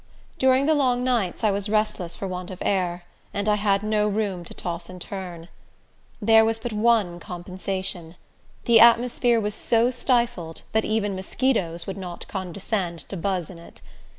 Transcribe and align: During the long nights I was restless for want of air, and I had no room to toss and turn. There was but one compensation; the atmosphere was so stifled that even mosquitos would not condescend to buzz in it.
During 0.39 0.65
the 0.65 0.73
long 0.73 1.03
nights 1.03 1.43
I 1.43 1.51
was 1.51 1.69
restless 1.69 2.15
for 2.15 2.27
want 2.27 2.49
of 2.49 2.57
air, 2.63 3.03
and 3.35 3.47
I 3.47 3.53
had 3.53 3.83
no 3.83 4.07
room 4.07 4.43
to 4.45 4.53
toss 4.55 4.89
and 4.89 4.99
turn. 4.99 5.47
There 6.19 6.43
was 6.43 6.57
but 6.57 6.73
one 6.73 7.19
compensation; 7.19 8.15
the 8.65 8.79
atmosphere 8.79 9.39
was 9.39 9.53
so 9.53 9.91
stifled 9.91 10.63
that 10.71 10.85
even 10.85 11.15
mosquitos 11.15 11.85
would 11.85 11.97
not 11.97 12.27
condescend 12.27 12.97
to 13.09 13.15
buzz 13.15 13.51
in 13.51 13.59
it. 13.59 13.79